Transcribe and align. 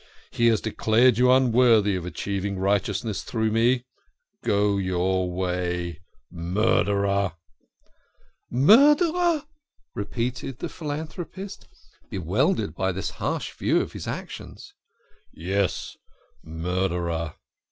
He 0.31 0.47
has 0.47 0.61
declared 0.61 1.19
you 1.19 1.31
unworthy 1.31 1.95
of 1.95 2.07
achieving 2.07 2.57
righteousness 2.57 3.21
through 3.21 3.51
me. 3.51 3.85
Go 4.43 4.77
your 4.77 5.31
way, 5.31 6.01
murderer!"" 6.31 7.33
Murderer!" 8.49 9.43
repeated 9.93 10.57
the 10.57 10.69
philanthropist, 10.69 11.67
bewildered 12.09 12.73
by 12.73 12.91
this 12.91 13.11
harsh 13.11 13.53
view 13.53 13.79
of 13.79 13.93
his 13.93 14.07
action." 14.07 14.55
Yes, 15.31 15.95
murderer 16.43 17.35